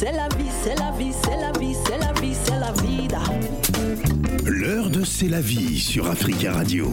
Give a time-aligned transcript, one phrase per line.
[0.00, 3.20] c'est la vie, c'est la vie, c'est la vie, c'est la vie, c'est la vida.
[4.46, 6.90] L'heure de C'est la vie sur Africa Radio.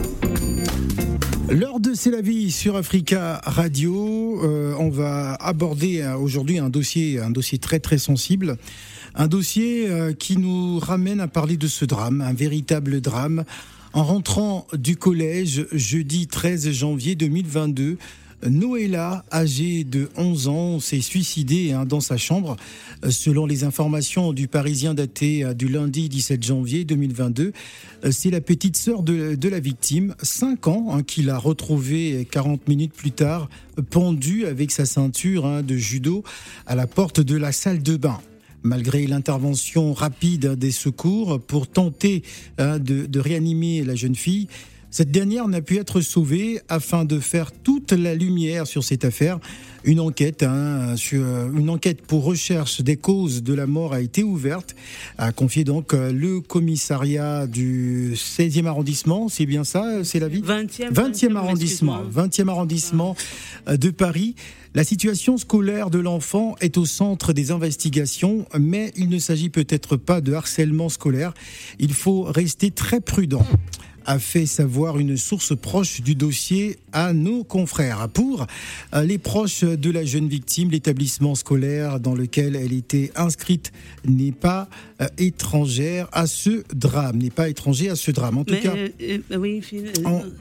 [1.50, 4.44] L'heure de C'est la vie sur Africa Radio.
[4.44, 8.58] Euh, on va aborder euh, aujourd'hui un dossier, un dossier très très sensible.
[9.16, 13.46] Un dossier euh, qui nous ramène à parler de ce drame, un véritable drame.
[13.94, 17.98] En rentrant du collège jeudi 13 janvier 2022,
[18.46, 22.56] Noëlla, âgée de 11 ans, s'est suicidée hein, dans sa chambre.
[23.04, 27.52] Euh, selon les informations du Parisien daté euh, du lundi 17 janvier 2022,
[28.06, 32.68] euh, c'est la petite sœur de, la victime, 5 ans, hein, qui l'a retrouvée 40
[32.68, 33.50] minutes plus tard,
[33.90, 36.24] pendue avec sa ceinture hein, de judo
[36.68, 38.20] à la porte de la salle de bain
[38.64, 42.24] malgré l'intervention rapide des secours pour tenter
[42.58, 44.48] de, réanimer la jeune fille.
[44.90, 49.40] Cette dernière n'a pu être sauvée afin de faire toute la lumière sur cette affaire.
[49.84, 51.22] Une enquête, hein, sur,
[51.56, 54.76] une enquête pour recherche des causes de la mort a été ouverte,
[55.18, 60.42] a confié donc euh, le commissariat du 16e arrondissement, c'est bien ça, c'est la vie?
[60.42, 63.16] 20e, 20e arrondissement, 20e arrondissement
[63.68, 64.36] euh, de Paris.
[64.74, 69.96] La situation scolaire de l'enfant est au centre des investigations, mais il ne s'agit peut-être
[69.96, 71.34] pas de harcèlement scolaire.
[71.80, 73.46] Il faut rester très prudent
[74.08, 78.08] a fait savoir une source proche du dossier à nos confrères.
[78.10, 78.48] Pour
[78.94, 83.74] euh, les proches de la jeune victime, l'établissement scolaire dans lequel elle était inscrite
[84.06, 84.70] n'est pas
[85.02, 88.38] euh, étrangère à ce drame, n'est pas étranger à ce drame.
[88.38, 89.62] En tout cas, euh, oui,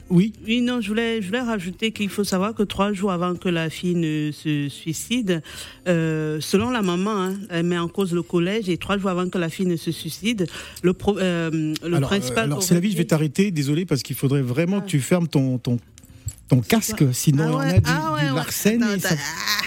[0.09, 0.33] oui.
[0.45, 3.49] Oui, non, je voulais, je voulais rajouter qu'il faut savoir que trois jours avant que
[3.49, 5.41] la fille ne se suicide,
[5.85, 9.37] selon la maman, hein, elle met en cause le collège et trois jours avant que
[9.37, 10.47] la fille ne se suicide,
[10.83, 12.45] le, le principal.
[12.45, 15.27] alors, c'est la vie, je vais t'arrêter désolé parce qu'il faudrait vraiment que tu fermes
[15.27, 15.79] ton, ton,
[16.47, 18.45] ton casque, sinon ah on a du, ah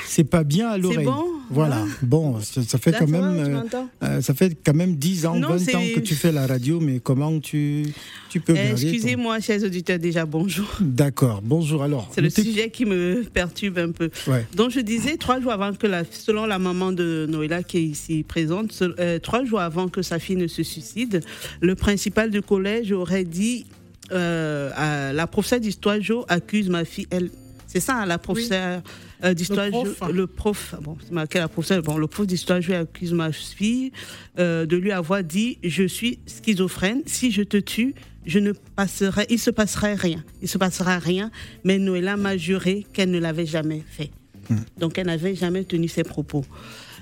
[0.06, 1.04] c'est pas bien à l'oreille.
[1.04, 5.40] Bon voilà, bon, ça, fait quand même, euh, euh, ça fait quand même 10 ans,
[5.40, 7.86] 20 ans que tu fais la radio, mais comment tu,
[8.28, 10.68] tu peux eh, Excusez-moi, chers auditeurs, déjà bonjour.
[10.80, 12.08] D'accord, bonjour alors.
[12.14, 14.10] C'est le sujet qui me perturbe un peu.
[14.54, 17.84] Donc je disais, trois jours avant que, la, selon la maman de Noëlla qui est
[17.84, 21.20] ici présente, euh, trois jours avant que sa fille ne se suicide,
[21.60, 23.66] le principal du collège aurait dit
[24.12, 27.30] euh, la professeure d'histoire Jo accuse ma fille, elle.
[27.66, 28.82] C'est ça, la professeure
[29.22, 29.68] euh, d'histoire
[30.12, 33.92] le, prof, bon, c'est marqué la professeure, bon, le prof d'histoire Jo accuse ma fille
[34.40, 37.94] euh, de lui avoir dit Je suis schizophrène, si je te tue,
[38.26, 40.24] je ne passerai, il se passerait rien.
[40.42, 41.30] Il se passera rien,
[41.62, 44.10] mais Noëlla m'a juré qu'elle ne l'avait jamais fait.
[44.48, 44.56] Hmm.
[44.78, 46.44] Donc elle n'avait jamais tenu ses propos.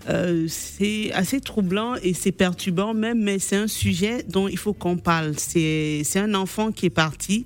[0.09, 4.73] Euh, c'est assez troublant et c'est perturbant même, mais c'est un sujet dont il faut
[4.73, 5.35] qu'on parle.
[5.37, 7.45] C'est un enfant qui est parti.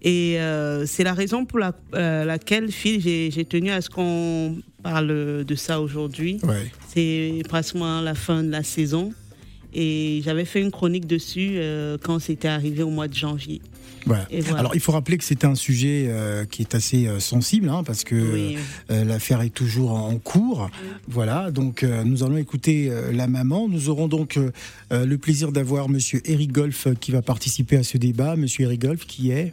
[0.00, 4.56] Et euh, c'est la raison pour la, euh, laquelle, Phil, j'ai tenu à ce qu'on
[4.82, 6.40] parle de ça aujourd'hui.
[6.88, 9.12] C'est pratiquement la fin de la saison.
[9.74, 11.60] Et j'avais fait une chronique dessus
[12.02, 13.60] quand c'était arrivé au mois de janvier.
[14.56, 17.82] Alors il faut rappeler que c'est un sujet euh, qui est assez euh, sensible hein,
[17.84, 18.14] parce que
[18.90, 20.70] euh, l'affaire est toujours en cours.
[21.08, 23.68] Voilà, donc nous allons écouter la maman.
[23.68, 24.38] Nous aurons donc
[24.90, 28.36] le plaisir d'avoir Monsieur Eric Golf qui va participer à ce débat.
[28.36, 29.52] Monsieur Eric Golf qui est?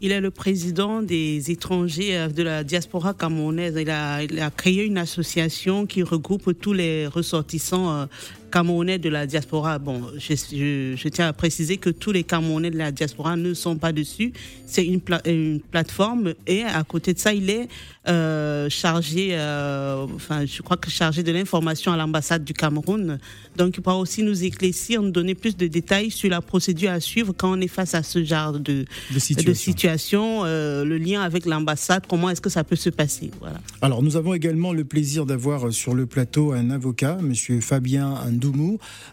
[0.00, 3.74] Il est le président des étrangers de la diaspora camerounaise.
[3.76, 8.06] Il a, il a créé une association qui regroupe tous les ressortissants
[8.48, 9.78] Camerounais de la diaspora.
[9.78, 13.92] Bon, je, tiens à préciser que tous les Camerounais de la diaspora ne sont pas
[13.92, 14.32] dessus.
[14.66, 17.68] C'est une, une, plateforme et à côté de ça, il est
[18.08, 23.18] euh, chargé, euh, enfin, je crois que chargé de l'information à l'ambassade du Cameroun.
[23.56, 27.00] Donc, il pourra aussi nous éclaircir, nous donner plus de détails sur la procédure à
[27.00, 31.44] suivre quand on est face à ce genre de, de situation, euh, le lien avec
[31.44, 33.30] l'ambassade, comment est-ce que ça peut se passer.
[33.40, 33.60] Voilà.
[33.82, 38.14] Alors, nous avons également le plaisir d'avoir sur le plateau un avocat, Monsieur Fabien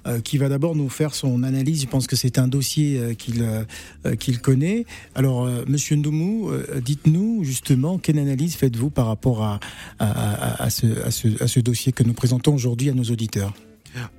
[0.08, 1.81] Euh, qui va d'abord nous faire son analyse.
[1.81, 4.86] Je pense que c'est un dossier euh, qu'il euh, qu'il connaît.
[5.16, 6.52] Alors, Monsieur Ndoumou,
[6.84, 9.59] dites-nous justement quelle analyse faites-vous par rapport à,
[10.00, 13.53] à, ce, à, ce, dossier que nous présentons aujourd'hui à nos auditeurs?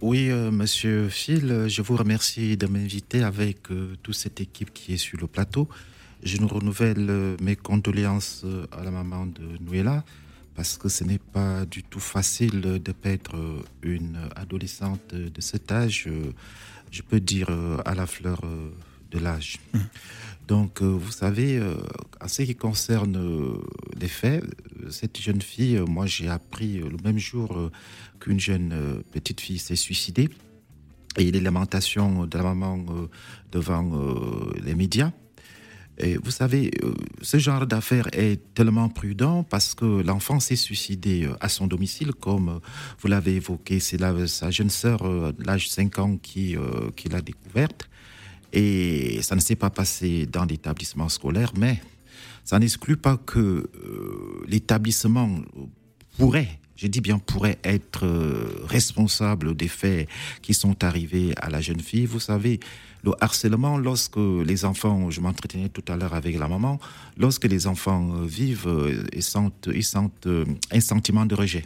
[0.00, 3.58] Oui, monsieur Phil, je vous remercie de m'inviter avec
[4.02, 5.68] toute cette équipe qui est sur le plateau.
[6.22, 10.04] Je nous renouvelle mes condoléances à la maman de Nouela
[10.56, 16.08] parce que ce n'est pas du tout facile de perdre une adolescente de cet âge,
[16.90, 17.50] je peux dire
[17.84, 18.40] à la fleur
[19.10, 19.60] de l'âge.
[19.72, 19.78] Mmh.
[20.48, 21.60] Donc, vous savez,
[22.20, 23.60] en ce qui concerne
[24.00, 24.42] les faits,
[24.90, 27.70] cette jeune fille, moi j'ai appris le même jour
[28.20, 30.30] qu'une jeune petite fille s'est suicidée
[31.18, 32.84] et les lamentations de la maman
[33.52, 33.90] devant
[34.64, 35.12] les médias.
[35.98, 41.34] Vous savez, euh, ce genre d'affaire est tellement prudent parce que l'enfant s'est suicidé euh,
[41.40, 42.58] à son domicile, comme euh,
[43.00, 43.80] vous l'avez évoqué.
[43.80, 45.02] C'est sa jeune sœur,
[45.38, 46.56] l'âge de 5 ans, qui,
[46.96, 47.88] qui l'a découverte.
[48.52, 51.80] Et ça ne s'est pas passé dans l'établissement scolaire, mais
[52.44, 53.68] ça n'exclut pas que
[54.46, 55.40] l'établissement
[56.18, 58.06] pourrait je dis bien pourrait être
[58.66, 60.08] responsable des faits
[60.42, 62.04] qui sont arrivés à la jeune fille.
[62.04, 62.60] Vous savez,
[63.06, 66.78] le harcèlement, lorsque les enfants, je m'entretenais tout à l'heure avec la maman,
[67.16, 68.68] lorsque les enfants euh, vivent
[69.12, 71.64] et euh, sentent, ils sentent euh, un sentiment de rejet.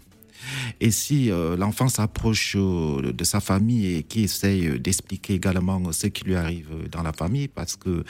[0.81, 6.35] Et si l'enfant s'approche de sa famille et qui essaye d'expliquer également ce qui lui
[6.35, 8.05] arrive dans la famille, parce que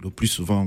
[0.00, 0.64] le plus souvent,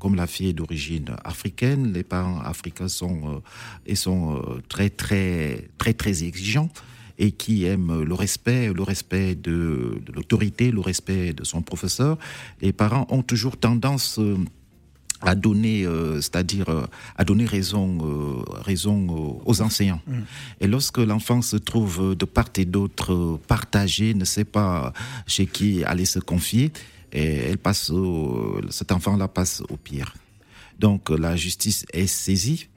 [0.00, 3.40] comme la fille est d'origine africaine, les parents africains sont,
[3.86, 6.70] et sont très, très, très, très exigeants
[7.20, 12.16] et qui aime le respect, le respect de, l'autorité, le respect de son professeur.
[12.62, 14.38] Les parents ont toujours tendance euh,
[15.20, 16.86] à donner, euh, c'est-à-dire euh,
[17.16, 17.98] à donner raison,
[18.62, 20.00] raison aux enseignants.
[20.06, 20.20] Mm.
[20.62, 24.94] Et lorsque l'enfant se trouve de part et d'autre partagé, ne sait pas
[25.26, 26.72] chez qui aller se confier,
[27.12, 27.92] et elle passe
[28.70, 30.14] cet enfant-là passe au pire.
[30.78, 32.68] Donc la justice est saisie.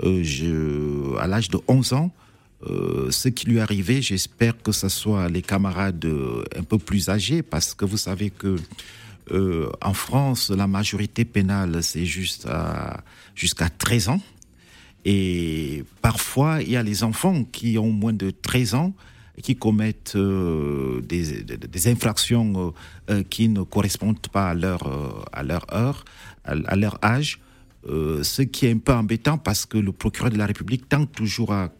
[0.00, 2.12] je, à l'âge de 11 ans,
[2.66, 6.78] euh, ce qui lui est arrivé, j'espère que ce soit les camarades euh, un peu
[6.78, 8.56] plus âgés, parce que vous savez que
[9.30, 12.48] euh, en France, la majorité pénale, c'est juste
[13.34, 14.20] jusqu'à 13 ans.
[15.04, 18.92] Et parfois, il y a les enfants qui ont moins de 13 ans
[19.40, 22.74] qui commettent des, infractions
[23.30, 26.04] qui ne correspondent pas à leur, à leur heure,
[26.44, 27.38] à, leur âge.
[27.86, 31.52] ce qui est un peu embêtant parce que le procureur de la République tente toujours
[31.52, 31.70] à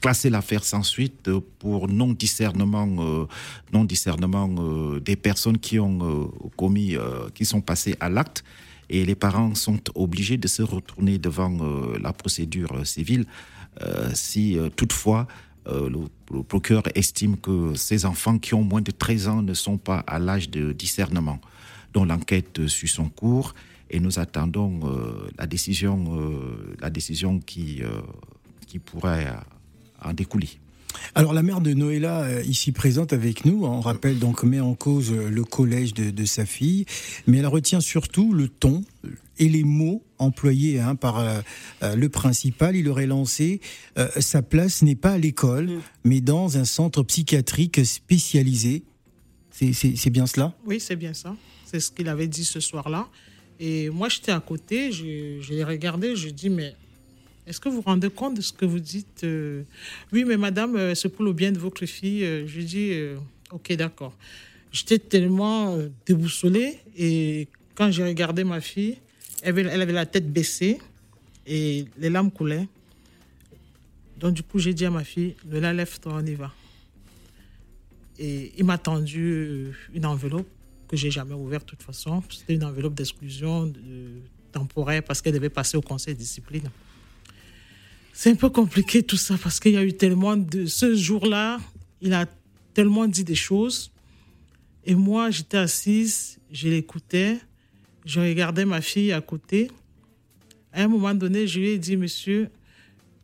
[0.00, 3.26] classer l'affaire sans suite pour non discernement, euh,
[3.72, 6.96] non discernement euh, des personnes qui ont euh, commis,
[7.34, 8.44] qui sont passées à l'acte.
[8.88, 11.58] Et les parents sont obligés de se retourner devant
[12.00, 13.24] la procédure civile
[14.14, 15.26] si toutefois
[15.66, 16.06] le,
[16.44, 20.20] procureur estime que ces enfants qui ont moins de 13 ans ne sont pas à
[20.20, 21.40] l'âge de discernement.
[21.94, 23.56] Donc l'enquête suit son cours
[23.90, 24.78] et nous attendons
[25.36, 26.20] la décision,
[26.80, 27.82] la décision qui,
[28.68, 29.34] qui pourrait
[30.06, 30.14] en
[31.14, 34.74] Alors la mère de Noëlla, euh, ici présente avec nous, on rappelle donc met en
[34.74, 36.86] cause euh, le collège de, sa fille,
[37.26, 38.82] mais elle retient surtout le ton
[39.38, 41.40] et les mots employés hein, par euh,
[41.94, 42.76] le principal.
[42.76, 43.60] Il aurait lancé
[44.18, 45.80] sa place n'est pas à l'école, mm.
[46.04, 48.84] mais dans un centre psychiatrique spécialisé.
[49.50, 50.54] C'est bien cela?
[50.66, 51.34] Oui, c'est bien ça.
[51.64, 53.08] C'est ce qu'il avait dit ce soir-là.
[53.58, 56.74] Et moi, j'étais à côté, je, je l'ai regardé, je dis, mais
[57.46, 59.62] est-ce que vous vous rendez compte de ce que vous dites euh?
[60.12, 62.24] Oui, mais madame, euh, c'est pour le bien de votre fille.
[62.24, 62.92] Euh, je dis,
[63.52, 64.14] ok, d'accord.
[64.72, 68.98] J'étais tellement déboussolée et quand j'ai regardé ma fille,
[69.42, 70.78] elle avait, la tête baissée
[71.46, 72.66] et les larmes coulaient.
[74.18, 76.52] Donc, du coup, j'ai dit à ma fille, ne la lève-toi, on y va.
[78.18, 80.48] Et il m'a tendu une enveloppe
[80.88, 82.22] que j'ai jamais ouverte de toute façon.
[82.28, 83.72] C'était une enveloppe d'exclusion
[84.52, 86.68] temporaire parce qu'elle devait passer au conseil de discipline.
[88.18, 90.64] C'est un peu compliqué tout ça parce qu'il y a eu tellement de...
[90.64, 91.60] Ce jour-là,
[92.00, 92.24] il a
[92.72, 93.92] tellement dit des choses.
[94.86, 97.38] Et moi, j'étais assise, je l'écoutais,
[98.06, 99.70] je regardais ma fille à côté.
[100.72, 102.48] À un moment donné, je lui ai dit, monsieur,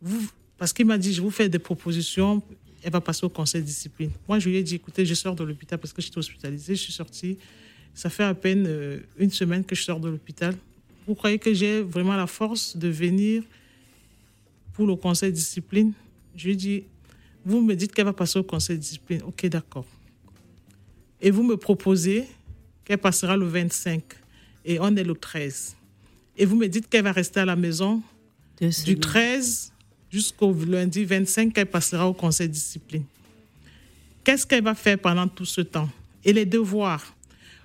[0.02, 0.28] vous,
[0.58, 2.42] parce qu'il m'a dit, je vous fais des propositions,
[2.82, 4.10] elle va passer au conseil de discipline.
[4.28, 6.82] Moi, je lui ai dit, écoutez, je sors de l'hôpital parce que j'étais hospitalisée, je
[6.82, 7.38] suis sortie.
[7.94, 10.54] Ça fait à peine euh, une semaine que je sors de l'hôpital.
[11.06, 13.42] Vous croyez que j'ai vraiment la force de venir
[14.72, 15.92] pour le conseil de discipline.
[16.36, 16.84] Je lui dis,
[17.44, 19.22] vous me dites qu'elle va passer au conseil de discipline.
[19.24, 19.86] Ok, d'accord.
[21.20, 22.26] Et vous me proposez
[22.84, 24.02] qu'elle passera le 25
[24.64, 25.76] et on est le 13.
[26.36, 28.02] Et vous me dites qu'elle va rester à la maison
[28.60, 29.72] du 13
[30.10, 33.04] jusqu'au lundi 25 qu'elle passera au conseil de discipline.
[34.24, 35.88] Qu'est-ce qu'elle va faire pendant tout ce temps?
[36.24, 37.14] Et les devoirs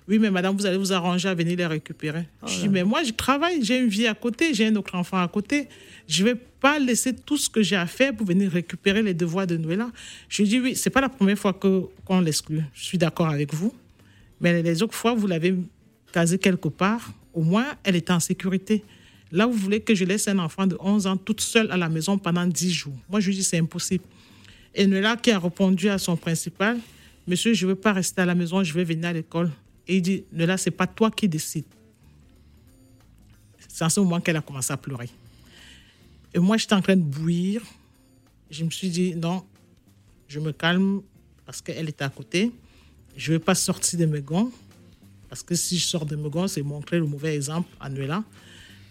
[0.08, 2.26] oui, mais madame, vous allez vous arranger à venir les récupérer.
[2.42, 4.94] Oh je dis, mais moi, je travaille, j'ai une vie à côté, j'ai un autre
[4.94, 5.68] enfant à côté.
[6.06, 9.12] Je ne vais pas laisser tout ce que j'ai à faire pour venir récupérer les
[9.12, 9.84] devoirs de Noël.
[10.30, 12.62] Je dis, oui, ce n'est pas la première fois qu'on l'exclut.
[12.72, 13.74] Je suis d'accord avec vous.
[14.40, 15.54] Mais les autres fois, vous l'avez
[16.10, 17.12] casé quelque part.
[17.34, 18.82] Au moins, elle était en sécurité.
[19.30, 21.90] Là, vous voulez que je laisse un enfant de 11 ans toute seule à la
[21.90, 22.96] maison pendant 10 jours.
[23.10, 24.04] Moi, je lui dis, c'est impossible.
[24.74, 26.78] Et Noëlla qui a répondu à son principal,
[27.26, 29.50] Monsieur, je ne veux pas rester à la maison, je vais venir à l'école.
[29.88, 31.64] Et il dit, ne là, c'est pas toi qui décides.
[33.66, 35.08] C'est en ce moment qu'elle a commencé à pleurer.
[36.34, 37.62] Et moi, j'étais en train de bouillir.
[38.50, 39.44] Je me suis dit, non,
[40.28, 41.00] je me calme
[41.46, 42.52] parce qu'elle était à côté.
[43.16, 44.50] Je ne vais pas sortir de mes gants.
[45.28, 48.24] Parce que si je sors de Megon, c'est montrer le mauvais exemple à Nuela.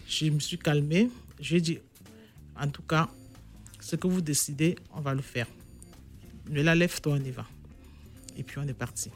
[0.08, 1.10] Je me suis calmée.
[1.40, 1.78] J'ai dit,
[2.58, 3.08] en tout cas,
[3.80, 5.46] ce que vous décidez, on va le faire.
[6.48, 7.46] Nuela, lève-toi, on y va.
[8.36, 9.10] Et puis on est parti.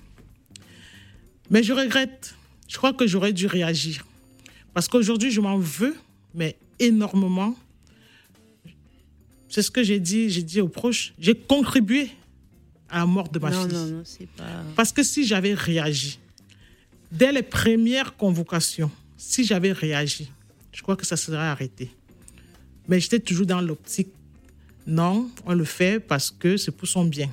[1.53, 2.35] Mais je regrette.
[2.67, 4.07] Je crois que j'aurais dû réagir.
[4.73, 5.95] Parce qu'aujourd'hui, je m'en veux,
[6.35, 7.55] mais énormément.
[9.49, 11.13] C'est ce que j'ai dit, j'ai dit aux proches.
[11.19, 12.11] J'ai contribué
[12.89, 13.71] à la mort de ma fille.
[13.71, 14.65] Non, non, c'est pas.
[14.75, 16.19] Parce que si j'avais réagi,
[17.13, 20.33] dès les premières convocations, si j'avais réagi,
[20.73, 21.91] je crois que ça serait arrêté.
[22.89, 24.09] Mais j'étais toujours dans l'optique,
[24.87, 27.31] non, on le fait parce que c'est pour son bien.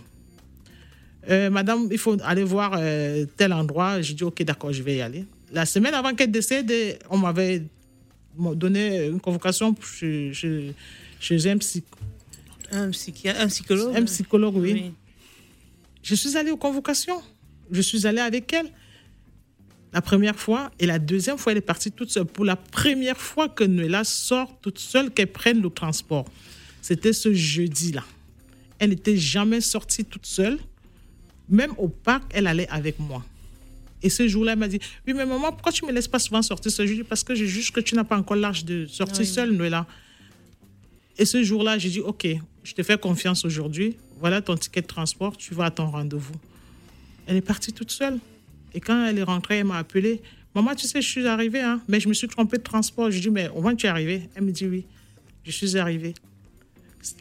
[1.30, 4.02] Euh, madame, il faut aller voir euh, tel endroit.
[4.02, 5.26] J'ai dit, ok, d'accord, je vais y aller.
[5.52, 6.72] La semaine avant qu'elle décède,
[7.10, 7.64] on m'avait
[8.38, 11.58] donné une convocation chez, chez, un, un,
[13.48, 13.96] psychologue.
[13.96, 14.94] Un psychologue, oui.
[16.04, 17.22] Je suis allée aux convocations.
[17.72, 18.72] Je suis allée avec elle
[19.94, 20.72] la première fois.
[20.80, 22.26] Et la deuxième fois, elle est partie toute seule.
[22.26, 26.26] Pour la première fois que Noëlla sort toute seule, qu'elle prenne le transport.
[26.82, 28.04] C'était ce jeudi-là.
[28.78, 30.58] Elle n'était jamais sortie toute seule.
[31.50, 33.24] Même au parc, elle allait avec moi.
[34.02, 36.20] Et ce jour-là, elle m'a dit Oui, mais maman, pourquoi tu ne me laisses pas
[36.20, 38.86] souvent sortir ce jeudi Parce que je juge que tu n'as pas encore l'âge de
[38.86, 39.86] sortir seule, Noëlla.
[41.18, 42.28] Et ce jour-là, j'ai dit Ok,
[42.64, 43.98] je te fais confiance aujourd'hui.
[44.20, 46.36] Voilà ton ticket de transport, tu vas à ton rendez-vous.
[47.28, 48.20] Elle est partie toute seule.
[48.74, 50.22] Et quand elle est rentrée, elle m'a appelé
[50.56, 53.12] Maman, tu sais, je suis arrivée, hein, mais je me suis trompée de transport.
[53.12, 54.86] Je dis Mais au moins, tu es arrivée Elle me dit Oui,
[55.44, 56.14] je suis arrivée.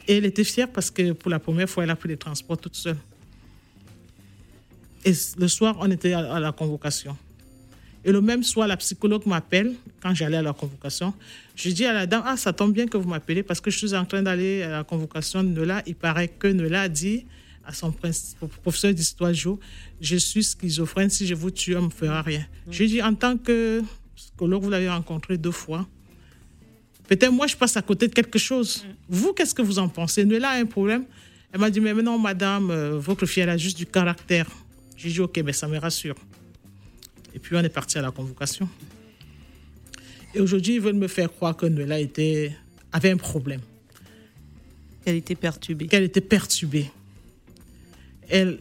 [0.07, 2.59] Et elle était fière parce que pour la première fois, elle a pris les transports
[2.59, 2.97] toute seule.
[5.09, 7.17] Et le soir, on était à la convocation.
[8.05, 11.15] Et le même soir, la psychologue m'appelle quand j'allais à la convocation.
[11.57, 13.79] Je dis à la dame, ah, ça tombe bien que vous m'appelez parce que je
[13.79, 15.83] suis en train d'aller à la convocation de Nola.
[15.87, 17.25] Il paraît que Nola a dit
[17.65, 17.91] à son
[18.63, 19.59] professeur d'histoire Jo,
[19.99, 22.45] je suis schizophrène, si je vous tue, on ne me fera rien.
[22.71, 23.83] Je lui dis, en tant que
[24.15, 25.87] psychologue, vous l'avez rencontré deux fois.
[27.09, 28.85] Peut-être moi, je passe à côté de quelque chose.
[29.09, 30.27] Vous, qu'est-ce que vous en pensez?
[30.27, 31.05] Nola a un problème.
[31.51, 34.47] Elle m'a dit, mais non, madame, euh, votre fille, elle a juste du caractère.
[34.99, 36.17] J'ai dit, OK, mais ça me rassure.
[37.33, 38.69] Et puis, on est parti à la convocation.
[40.35, 42.53] Et aujourd'hui, ils veulent me faire croire que Noëlla était,
[42.91, 43.61] avait un problème.
[45.05, 45.87] Qu'elle était perturbée.
[45.87, 46.91] Qu'elle était perturbée.
[48.29, 48.59] Elle,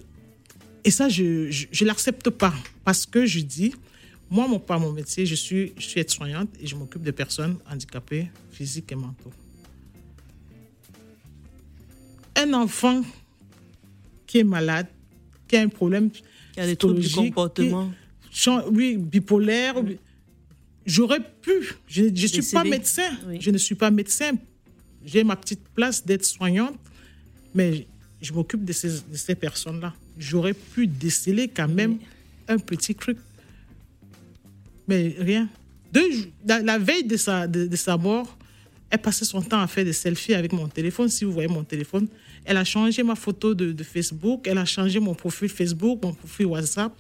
[0.84, 2.54] et ça, je ne l'accepte pas.
[2.86, 3.74] Parce que je dis,
[4.30, 7.58] moi, mon, pas mon métier, je suis, je suis aide-soignante et je m'occupe de personnes
[7.70, 9.34] handicapées physiques et mentaux.
[12.36, 13.02] Un enfant
[14.28, 14.88] qui est malade,
[15.48, 17.92] qui a un problème qui a des troubles du comportement.
[18.72, 19.76] oui, bipolaire.
[20.86, 21.76] J'aurais pu.
[21.88, 23.10] Je ne suis pas médecin.
[23.40, 24.32] Je ne suis pas médecin.
[25.06, 26.78] J'ai ma petite place d'être soignante,
[27.54, 27.88] mais
[28.22, 29.94] je m'occupe de ces, de ces personnes-là.
[30.18, 31.98] J'aurais pu déceler quand même
[32.48, 33.18] un petit truc.
[34.88, 35.48] Mais rien.
[36.46, 38.37] la, veille de sa, de, de sa mort,
[38.90, 41.10] elle passait son temps à faire des selfies avec mon téléphone.
[41.10, 42.08] Si vous voyez mon téléphone,
[42.46, 46.46] elle a changé ma photo de, Facebook, elle a changé mon profil Facebook, mon profil
[46.46, 46.94] WhatsApp.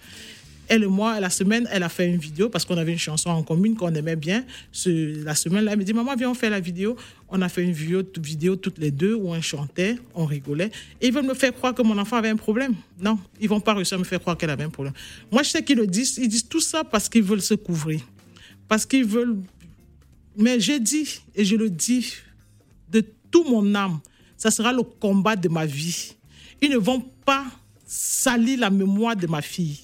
[0.69, 3.29] Elle et moi, la semaine, elle a fait une vidéo parce qu'on avait une chanson
[3.29, 4.43] en commune qu'on aimait bien.
[4.73, 6.97] Ce, la semaine-là, elle me dit Maman, viens, on fait la vidéo.
[7.29, 10.69] On a fait une vidéo, vidéo toutes les deux où on chantait, on rigolait.
[10.99, 12.75] Et ils veulent me faire croire que mon enfant avait un problème.
[12.99, 14.93] Non, ils vont pas réussir à me faire croire qu'elle avait un problème.
[15.31, 16.17] Moi, je sais qu'ils le disent.
[16.17, 18.01] Ils disent tout ça parce qu'ils veulent se couvrir.
[18.67, 19.37] Parce qu'ils veulent.
[20.37, 22.13] Mais j'ai dit, et je le dis
[22.91, 23.99] de tout mon âme,
[24.37, 26.13] ça sera le combat de ma vie.
[26.61, 27.45] Ils ne vont pas
[27.85, 29.79] salir la mémoire de ma fille.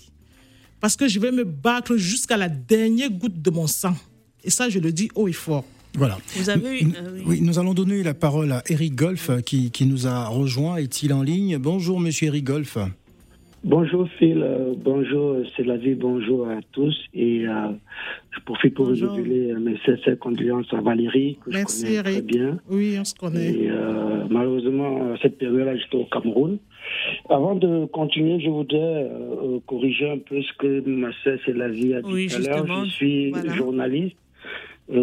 [0.79, 3.95] Parce que je vais me battre jusqu'à la dernière goutte de mon sang.
[4.43, 5.65] Et ça, je le dis haut et fort.
[5.95, 6.17] Voilà.
[6.35, 7.41] Vous avez eu, euh, oui.
[7.41, 10.77] nous allons donner la parole à Eric Golf qui, qui nous a rejoint.
[10.77, 11.57] Est-il en ligne?
[11.57, 12.77] Bonjour, monsieur Eric Golf.
[13.63, 17.69] Bonjour Phil, euh, bonjour c'est la vie, bonjour à tous et euh,
[18.31, 22.27] je profite pour vous donner mes sincères condoléances à Valérie que Merci, je connais Eric.
[22.27, 22.57] très bien.
[22.69, 23.53] Oui, on se connaît.
[23.53, 26.57] Et euh, malheureusement cette période-là j'étais au Cameroun.
[27.29, 29.09] Avant de continuer, je voudrais
[29.65, 32.83] corriger un peu ce que ma sœur c'est la vie a dit tout à l'heure.
[32.83, 34.17] Je suis journaliste.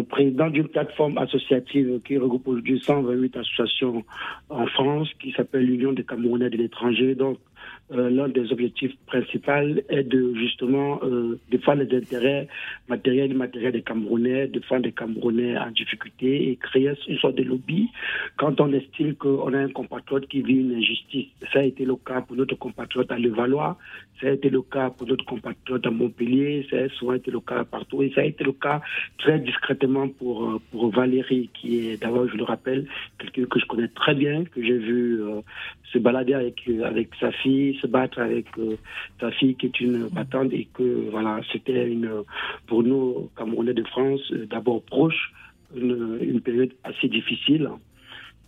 [0.09, 4.03] président d'une plateforme associative qui regroupe aujourd'hui 128 associations
[4.49, 7.15] en France, qui s'appelle l'Union des Camerounais de l'étranger.
[7.15, 7.39] Donc,
[7.93, 9.51] euh, l'un des objectifs principaux
[9.89, 12.47] est de justement euh, défendre les intérêts
[12.87, 17.43] matériels et immatériels des Camerounais, défendre les Camerounais en difficulté et créer une sorte de
[17.43, 17.89] lobby
[18.37, 21.27] quand on estime qu'on a un compatriote qui vit une injustice.
[21.51, 23.77] Ça a été le cas pour notre compatriote à Levallois,
[24.21, 27.41] ça a été le cas pour notre compatriote à Montpellier, ça a souvent été le
[27.41, 28.81] cas partout et ça a été le cas
[29.17, 32.87] très discrètement pour, euh, pour Valérie, qui est d'abord, je le rappelle,
[33.19, 35.19] quelqu'un que je connais très bien, que j'ai vu
[35.91, 38.45] se balader avec, avec sa fille, se battre avec
[39.19, 42.09] sa fille qui est une battante et que voilà, c'était une
[42.67, 45.31] pour nous Camerounais de France d'abord proche
[45.75, 47.69] une, période assez difficile.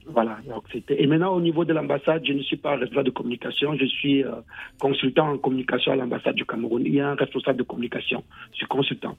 [0.05, 0.37] Voilà.
[0.71, 1.01] C'était.
[1.01, 3.73] Et maintenant, au niveau de l'ambassade, je ne suis pas responsable de communication.
[3.77, 4.31] Je suis euh,
[4.79, 6.83] consultant en communication à l'ambassade du Cameroun.
[6.85, 8.21] Il y a un responsable de communication.
[8.51, 9.15] Je suis consultant.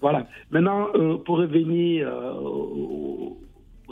[0.00, 0.26] Voilà.
[0.50, 3.30] Maintenant, euh, pour revenir euh,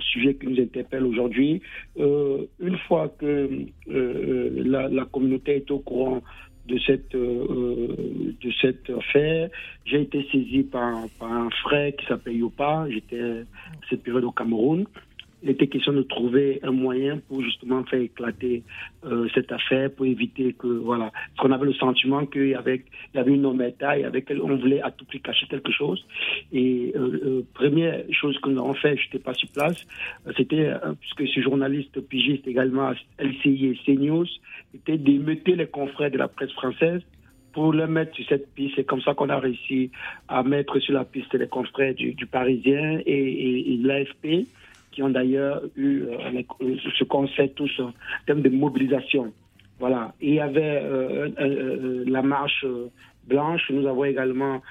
[0.00, 1.62] sujet qui nous interpelle aujourd'hui,
[1.96, 3.48] une fois que
[3.86, 6.22] la, la, communauté est au courant
[6.66, 9.50] de cette de cette affaire,
[9.84, 12.86] j'ai été saisi par, par un frère qui s'appelle Yopa.
[12.88, 13.44] J'étais
[13.90, 14.86] cette période au Cameroun
[15.44, 18.62] il était question de trouver un moyen pour justement faire éclater
[19.04, 22.82] euh, cette affaire, pour éviter que, voilà, qu'on avait le sentiment qu'il y avait,
[23.14, 26.02] y avait une omerta avec on voulait à tout prix cacher quelque chose.
[26.50, 29.86] Et euh, euh, première chose que nous avons fait, je n'étais pas sur place,
[30.26, 34.26] euh, c'était, puisque ce journaliste pigiste également, LCI et CNews,
[34.74, 37.02] était d'émeuter les confrères de la presse française
[37.52, 38.76] pour le mettre sur cette piste.
[38.76, 39.90] C'est comme ça qu'on a réussi
[40.28, 44.46] à mettre sur la piste les confrères du, du Parisien et, et, et l'AFP
[44.94, 47.04] qui ont d'ailleurs eu euh, euh, ce
[47.36, 47.92] sait tous en
[48.26, 49.32] termes de mobilisation.
[49.80, 50.14] Voilà.
[50.20, 52.64] il y avait euh, la marche
[53.26, 53.62] blanche.
[53.70, 54.62] Nous avons également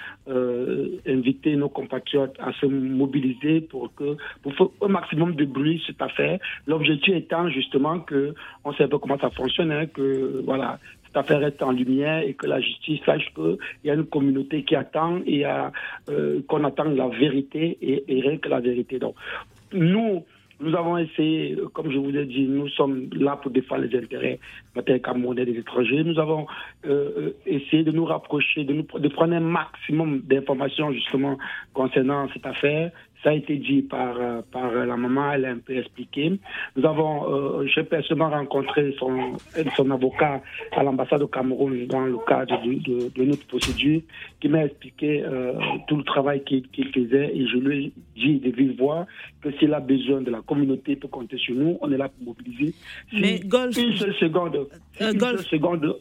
[1.05, 6.01] invité nos compatriotes à se mobiliser pour que pour faire un maximum de bruit cette
[6.01, 6.39] affaire.
[6.67, 11.43] L'objectif étant justement que on sait pas comment ça fonctionne, hein, que voilà cette affaire
[11.43, 15.19] est en lumière et que la justice sache qu'il y a une communauté qui attend
[15.27, 15.43] et
[16.47, 18.99] qu'on attend la vérité et, et rien que la vérité.
[18.99, 19.15] Donc,
[19.73, 20.23] nous,
[20.59, 24.39] nous avons essayé, comme je vous ai dit, nous sommes là pour défendre les intérêts
[24.85, 26.03] des Camerounais des étrangers.
[26.03, 26.45] Nous avons
[26.85, 31.37] euh, euh, essayé de nous rapprocher, de, nous, de prendre un maximum d'informations justement
[31.73, 32.91] concernant cette affaire.
[33.23, 36.37] Ça a été dit par, euh, par la maman, elle a un peu expliqué.
[36.75, 39.37] Nous avons, euh, j'ai personnellement rencontré son,
[39.77, 40.41] son avocat
[40.73, 44.01] à l'ambassade au Cameroun dans le cadre de, de, notre procédure,
[44.41, 45.53] qui m'a expliqué euh,
[45.87, 49.07] tout le travail qu'il faisait et je lui ai dit de vive voix
[49.41, 52.35] que s'il a besoin de la communauté pour compter sur nous, on est là pour
[52.35, 52.73] mobiliser.
[53.13, 54.67] Mais Golf, une seule seconde,
[54.99, 55.95] une Golf, seule seconde,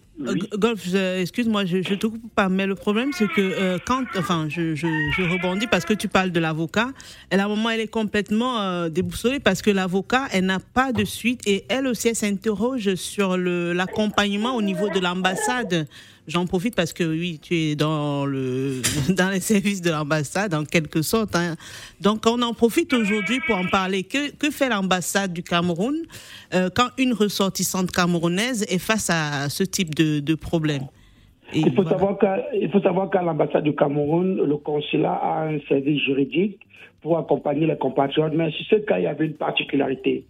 [0.59, 4.75] Golf, excuse-moi, je, je te coupe pas, mais le problème c'est que quand, enfin, je,
[4.75, 6.89] je, je rebondis parce que tu parles de l'avocat.
[7.31, 11.05] Et un moment, elle est complètement euh, déboussolée parce que l'avocat, elle n'a pas de
[11.05, 15.87] suite et elle aussi, elle s'interroge sur l'accompagnement au niveau de l'ambassade.
[16.29, 20.65] J'en profite parce que oui, tu es dans le dans les services de l'ambassade en
[20.65, 21.35] quelque sorte.
[21.35, 21.57] Hein.
[22.01, 24.05] Donc on en profite aujourd'hui pour en parler.
[24.05, 25.97] Que, que fait l'ambassade du Cameroun
[26.55, 30.87] euh, quand une ressortissante camerounaise est face à ce type de, de problème?
[31.55, 32.19] Il faut, savoir
[32.55, 36.61] il faut savoir qu'à l'ambassade du Cameroun, le consulat a un service juridique
[37.01, 38.33] pour accompagner les compatriotes.
[38.35, 40.25] Mais sur ce cas, il y avait une particularité.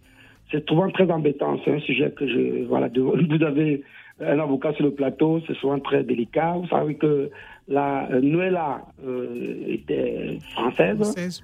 [0.51, 1.59] C'est souvent très embêtant.
[1.63, 2.63] C'est un sujet que je.
[2.65, 3.83] Voilà, vous avez
[4.19, 6.55] un avocat sur le plateau, c'est souvent très délicat.
[6.57, 7.29] Vous savez que
[7.67, 11.41] la Nuela euh, était française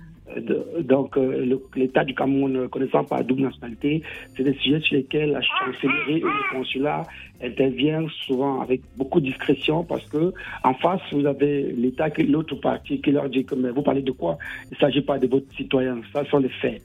[0.81, 4.03] donc, euh, l'État du Cameroun, ne connaissant pas la double nationalité,
[4.35, 7.03] c'est des sujets sur lesquels la chancellerie et le consulat
[7.41, 13.01] interviennent souvent avec beaucoup de discrétion parce que en face, vous avez l'État, l'autre partie
[13.01, 14.37] qui leur dit que mais vous parlez de quoi?
[14.71, 16.81] Il ne s'agit pas de votre citoyen, ça sont les faits.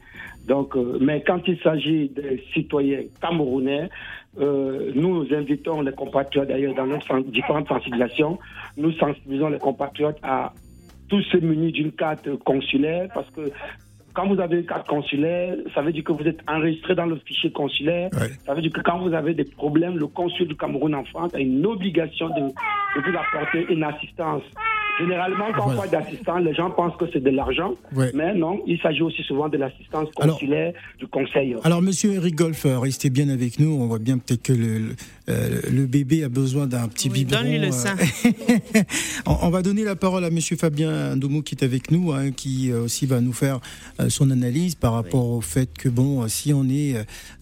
[0.47, 3.89] Donc, euh, mais quand il s'agit des citoyens camerounais,
[4.39, 8.39] euh, nous invitons les compatriotes, d'ailleurs, dans notre différentes sensibilisations,
[8.77, 10.53] nous sensibilisons les compatriotes à
[11.09, 13.51] tous se munis d'une carte consulaire parce que
[14.15, 17.17] quand vous avez une carte consulaire, ça veut dire que vous êtes enregistré dans le
[17.17, 18.11] fichier consulaire.
[18.47, 21.35] Ça veut dire que quand vous avez des problèmes, le consul du Cameroun en France
[21.35, 24.43] a une obligation de, de vous apporter une assistance
[24.99, 27.75] Généralement, quand on parle d'assistance, les gens pensent que c'est de l'argent,
[28.15, 31.57] mais non, il s'agit aussi souvent de l'assistance consulaire du conseil.
[31.65, 33.77] Alors, monsieur Eric Golf, restez bien avec nous.
[33.81, 34.95] On voit bien peut-être que le,
[35.29, 37.43] euh, le, bébé a besoin d'un petit oui, biberon.
[37.43, 37.97] Donne-lui le sein.
[38.75, 38.83] Euh,
[39.27, 42.71] on, va donner la parole à monsieur Fabien Ndoumou qui est avec nous, hein, qui
[42.71, 43.61] euh, aussi va nous faire
[44.09, 46.95] son analyse par rapport au fait que, bon, si on est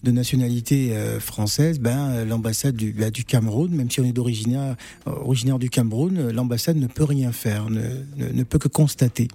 [0.03, 5.59] de nationalité française, ben, l'ambassade du, bah, du Cameroun, même si on est d'origine originaire
[5.59, 9.27] du Cameroun, l'ambassade ne peut rien faire ne, peut que constater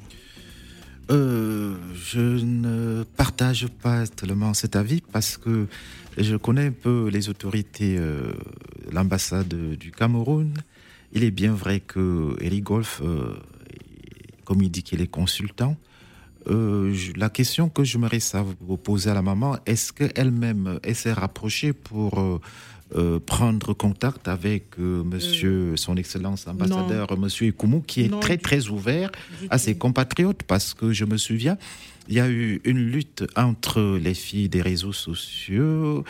[1.11, 5.67] euh, Je ne partage pas tellement cet avis parce que
[6.17, 8.33] je connais un peu les autorités, euh,
[8.93, 10.55] l'ambassade du Cameroun.
[11.13, 13.35] Il est bien vrai que Eric Golf, euh,
[14.45, 15.77] comme il dit qu'il est consultant,
[16.47, 18.21] la question que je j'aimerais
[18.83, 22.41] poser à la maman, est-ce qu'elle-même s'est rapprochée pour
[22.97, 28.69] euh, prendre contact avec euh, monsieur, son excellence ambassadeur, monsieur Ikoumou, qui est très très
[28.69, 29.11] ouvert
[29.51, 31.59] à ses compatriotes, parce que je me souviens,
[32.09, 36.03] il y a eu une lutte entre les filles des réseaux sociaux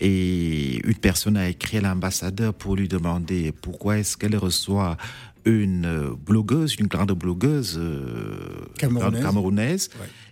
[0.00, 4.96] et une personne a écrit à l'ambassadeur pour lui demander pourquoi est-ce qu'elle reçoit
[5.44, 9.90] une blogueuse, une grande blogueuse euh, camerounaise.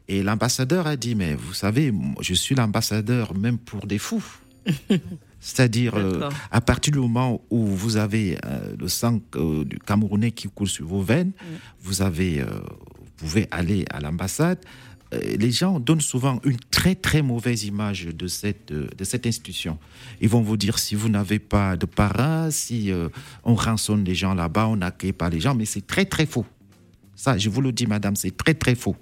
[0.08, 4.24] Et l'ambassadeur a dit, mais vous savez, je suis l'ambassadeur même pour des fous.
[5.42, 10.30] C'est-à-dire, euh, à partir du moment où vous avez euh, le sang euh, du Camerounais
[10.30, 11.32] qui coule sur vos veines,
[11.80, 14.60] vous, avez, vous pouvez aller à l'ambassade.
[15.12, 19.78] les gens donnent souvent une très très mauvaise image de cette, de cette institution.
[20.20, 22.92] Ils vont vous dire si vous n'avez pas de parrain, si
[23.42, 26.46] on rançonne les gens là-bas, on n'accueille pas les gens, mais c'est très très faux.
[27.16, 28.96] Ça, je vous le dis, madame, c'est très très faux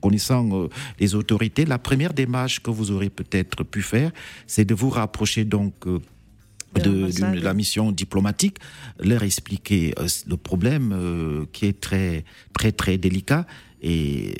[0.00, 4.10] connaissant euh, les autorités, la première démarche que vous aurez peut-être pu faire,
[4.46, 5.98] c'est de vous rapprocher donc euh,
[6.74, 8.58] de, la mission diplomatique,
[9.00, 13.46] leur expliquer euh, le problème qui est très très très délicat
[13.82, 14.34] et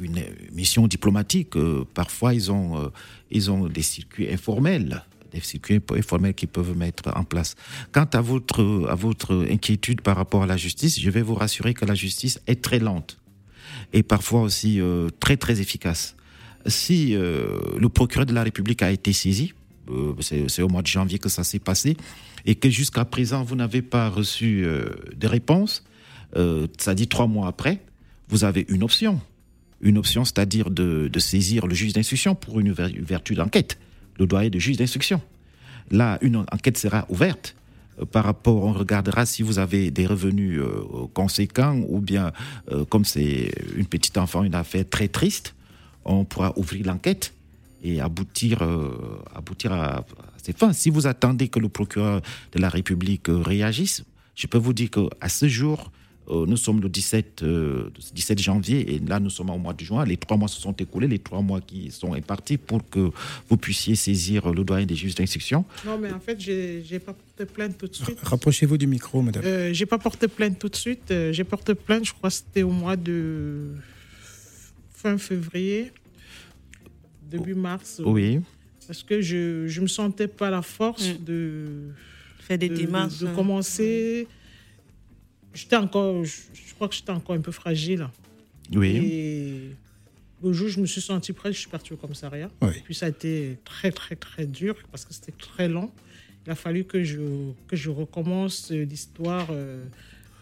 [0.00, 0.20] une
[0.52, 1.54] mission diplomatique
[1.92, 2.90] parfois ils ont
[3.30, 7.56] ils ont des circuits informels des circuits informels qu'ils peuvent mettre en place.
[7.92, 11.74] Quant à votre à votre inquiétude par rapport à la justice, je vais vous rassurer
[11.74, 13.18] que la justice est très lente
[13.92, 16.16] et parfois aussi euh, très très efficace.
[16.66, 19.52] Si euh, le procureur de la République a été saisi,
[19.90, 21.96] euh, c'est au mois de janvier que ça s'est passé,
[22.46, 24.66] et que jusqu'à présent vous n'avez pas reçu
[25.16, 25.84] de réponse,
[26.78, 27.80] ça dit trois mois après,
[28.28, 29.20] vous avez une option.
[29.80, 33.78] Une option, c'est-à-dire de, saisir le juge d'instruction pour une ouverture d'enquête,
[34.18, 35.20] le doyen de juge d'instruction.
[35.90, 37.54] Là, une enquête sera ouverte
[38.10, 42.32] par rapport, on regardera si vous avez des revenus euh, conséquents ou bien,
[42.70, 45.54] euh, comme c'est une petite enfant, une affaire très triste,
[46.04, 47.32] on pourra ouvrir l'enquête
[47.82, 48.66] et aboutir,
[49.34, 50.04] aboutir à,
[50.42, 50.72] ses fins.
[50.72, 54.04] Si vous attendez que le procureur de la République réagisse,
[54.34, 58.94] je peux vous dire qu'à ce jour, euh, nous sommes le 17, 17 euh, janvier
[58.94, 60.04] et là nous sommes au mois de juin.
[60.04, 63.10] Les trois mois se sont écoulés, les trois mois qui sont impartis pour que
[63.48, 65.64] vous puissiez saisir le doyen des juges d'instruction.
[65.84, 68.18] Non, mais en fait, j'ai pas porté plainte tout de suite.
[68.22, 69.44] Rapprochez-vous du micro, madame.
[69.44, 71.10] Euh, j'ai pas porté plainte tout de suite.
[71.10, 73.72] Euh, j'ai porté plainte, je crois, c'était au mois de
[74.94, 75.92] fin février,
[77.30, 78.00] début mars.
[78.04, 78.40] Oui.
[78.86, 81.24] Parce que je ne me sentais pas la force mm.
[81.24, 81.66] de
[82.40, 84.26] faire des démarches, de, commencer
[85.54, 88.08] j'étais encore, je, crois que j'étais encore un peu fragile.
[88.72, 88.96] Oui.
[88.96, 89.70] Et
[90.42, 92.50] le jour où je me suis senti prête, je suis partie au commissariat.
[92.84, 95.90] Puis ça a été très, très, très dur parce que c'était très long.
[96.46, 97.18] Il a fallu que je,
[97.68, 99.82] que je recommence l'histoire euh,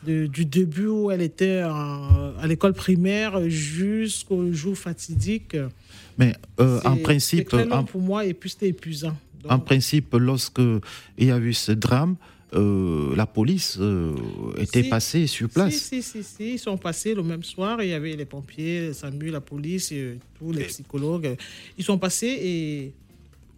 [0.05, 5.57] du début où elle était à l'école primaire jusqu'au jour fatidique.
[6.19, 7.51] Mais euh, en principe.
[7.51, 9.17] C'était très long pour moi et puis c'était épuisant.
[9.49, 10.61] en principe, lorsque
[11.19, 12.17] il y a eu ce drame,
[12.55, 14.15] euh, la police euh,
[14.59, 15.75] était passée sur place.
[15.75, 17.83] Si, si, si, ils sont passés le même soir.
[17.83, 21.37] Il y avait les pompiers, SAMU, la police, euh, tous les psychologues.
[21.79, 22.93] Ils sont passés et.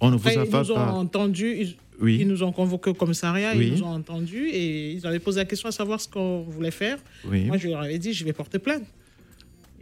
[0.00, 1.56] On ne vous a ils nous ont entendu.
[1.58, 2.18] Ils, oui.
[2.20, 5.44] ils, nous ont convoqués au commissariat, ils nous ont entendus et ils avaient posé la
[5.44, 6.98] question à savoir ce qu'on voulait faire.
[7.24, 8.84] Moi, je leur avais dit, je vais porter plainte.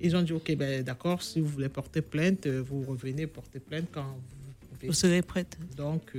[0.01, 3.87] Ils ont dit, OK, ben, d'accord, si vous voulez porter plainte, vous revenez porter plainte
[3.93, 4.05] quand
[4.83, 5.57] vous, vous serez prête.
[5.77, 6.13] Donc,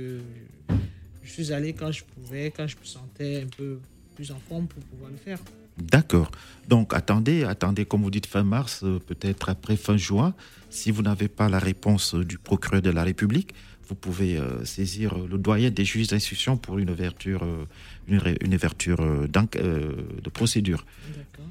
[1.24, 3.80] je suis allé quand je pouvais, quand je me sentais un peu
[4.14, 5.38] plus en forme pour pouvoir le faire.
[5.76, 6.30] D'accord.
[6.68, 10.34] Donc attendez, attendez, comme vous dites, fin mars, euh, peut-être après fin juin.
[10.70, 13.54] Si vous n'avez pas la réponse du procureur de la République,
[13.88, 17.64] vous pouvez euh, saisir le doyen des juges d'instruction pour une ouverture, euh,
[18.08, 20.84] une, ouverture de procédure.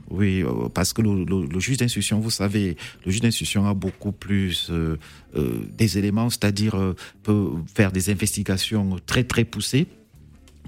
[0.10, 0.44] Oui,
[0.74, 4.72] parce que le, juge d'instruction, vous savez, le juge d'instruction a beaucoup plus
[5.34, 6.76] des éléments, c'est-à-dire
[7.24, 9.88] peut faire des investigations très très poussées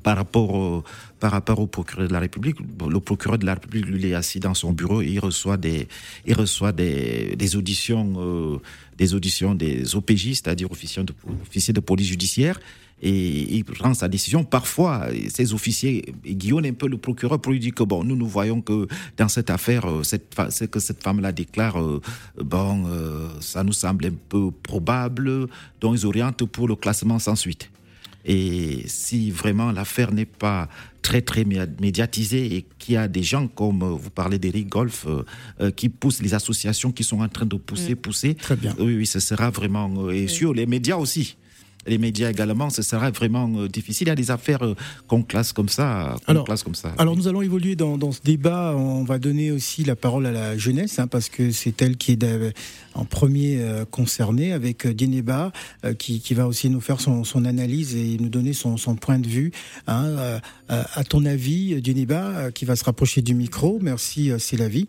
[0.05, 0.83] par rapport au,
[1.19, 2.57] par rapport au procureur de la République.
[2.87, 5.57] Le procureur de la République, lui, il est assis dans son bureau et il reçoit
[5.57, 5.87] des,
[6.27, 8.57] il reçoit des, des auditions, euh,
[8.99, 11.03] des auditions des OPJ, c'est-à-dire officiers
[11.73, 12.59] de, police judiciaire.
[13.01, 14.43] Et il prend sa décision.
[14.43, 18.27] Parfois, ces officiers guillonnent un peu le procureur pour lui dire que bon, nous nous
[18.27, 18.87] voyons que
[19.17, 21.99] dans cette affaire, euh, cette, ce que cette femme-là déclare, euh,
[22.37, 22.85] bon,
[23.39, 25.47] ça nous semble un peu probable.
[25.81, 27.71] Donc ils orientent pour le classement sans suite.
[28.25, 30.67] Et si vraiment l'affaire n'est pas
[31.03, 35.05] très très médiatisée et qu'il y a des gens comme euh, vous parlez d'Eric Golf
[35.07, 35.23] euh,
[35.61, 37.97] euh, qui poussent les associations qui sont en train de pousser, mm.
[37.97, 38.73] pousser, très bien.
[38.79, 41.37] oui, oui, ce sera vraiment et sur les médias aussi.
[41.87, 44.07] Les médias également, ce sera vraiment euh, difficile.
[44.07, 44.75] Il y a des affaires euh,
[45.07, 46.15] qu'on classe comme ça.
[46.27, 46.93] Alors, classe comme ça.
[46.97, 48.73] alors nous allons évoluer dans, ce débat.
[48.75, 52.13] On va donner aussi la parole à la jeunesse, hein, parce que c'est elle qui
[52.13, 52.25] est
[52.93, 55.51] en premier euh, concernée, avec Dieneba,
[55.99, 59.51] qui, va aussi nous faire son, analyse et nous donner son, point de vue.
[59.87, 60.39] Hein.
[60.69, 64.87] À ton avis, Dieneba, qui va se rapprocher du micro, merci, c'est la vie.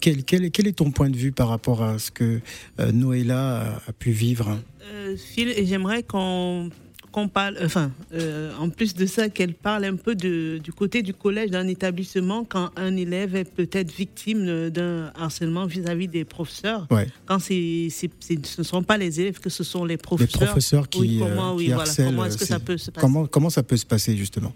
[0.00, 2.40] Quel, quel, quel, est ton point de vue par rapport à ce que
[2.78, 4.58] Noëlla a pu vivre?
[4.92, 6.70] Euh, Phil, j'aimerais qu'on
[7.10, 11.02] qu'on parle, enfin, euh, en plus de ça, qu'elle parle un peu de, du côté
[11.02, 16.88] du collège d'un établissement quand un élève est peut-être victime d'un harcèlement vis-à-vis des professeurs.
[17.26, 20.40] Quand ce ne sont pas les élèves, que ce sont les professeurs.
[20.40, 23.06] Les professeurs qui, comment, euh, harcèlent, comment est-ce que ça peut se passer?
[23.06, 24.54] comment, comment ça peut se passer justement?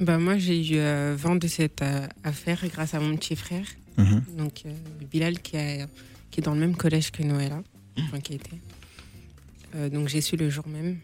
[0.00, 1.82] Bah, Moi, j'ai eu vent de cette
[2.22, 4.22] affaire grâce à mon petit frère, mhm.
[4.36, 4.62] donc
[5.10, 5.56] Bilal, qui,
[6.30, 7.62] qui est dans le même collège que Noëlla,
[7.98, 8.58] enfin, qui était.
[9.74, 10.98] Euh, donc j'ai su le jour même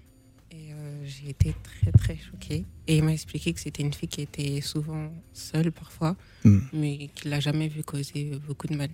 [0.50, 2.64] et euh, j'ai été très très choquée.
[2.87, 6.59] Et il m'a expliqué que c'était une fille qui était souvent seule parfois, hmm.
[6.72, 8.90] mais qu'il l'a jamais vu causer beaucoup de mal.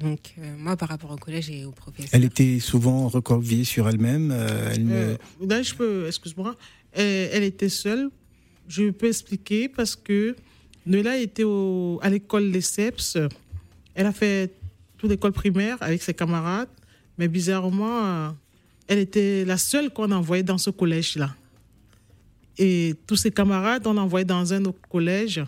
[0.00, 2.10] Donc euh, moi par rapport au collège et au professeur.
[2.12, 4.32] Elle était souvent recroquevillée sur elle-même.
[4.32, 6.56] elle là je peux, excuse-moi,
[6.92, 8.10] elle, était seule.
[8.68, 10.36] Je peux expliquer parce que
[10.86, 11.44] Noëlla était
[12.00, 13.18] à l'école des CEPS.
[13.94, 14.52] Elle a fait
[14.96, 16.68] toute l'école primaire avec ses camarades,
[17.18, 18.34] mais bizarrement,
[18.88, 21.34] elle était la seule qu'on envoyait dans ce collège-là.
[22.58, 25.42] Et tous ses camarades, on envoyé dans un autre collège.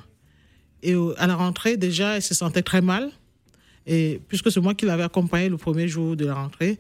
[0.83, 3.11] Et à la rentrée, déjà, elle se sentait très mal.
[3.87, 6.79] Et puisque c'est moi qui l'avais accompagnée le premier jour de la rentrée,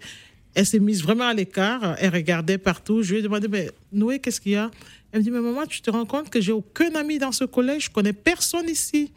[0.54, 1.96] elle s'est mise vraiment à l'écart.
[1.98, 3.02] Elle regardait partout.
[3.02, 4.70] Je lui ai demandé, mais Noé, qu'est-ce qu'il y a?
[5.14, 7.44] Elle me dit, mais maman, tu te rends compte que j'ai aucun ami dans ce
[7.44, 7.84] collège.
[7.84, 9.12] Je connais personne ici.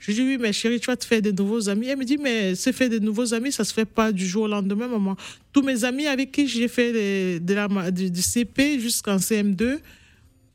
[0.00, 1.86] Je lui dis, oui, mais chérie, tu vas te faire de nouveaux amis.
[1.86, 4.42] Elle me dit, mais se faire de nouveaux amis, ça se fait pas du jour
[4.42, 5.16] au lendemain, maman.
[5.52, 9.78] Tous mes amis avec qui j'ai fait de la, du, CP jusqu'en CM2,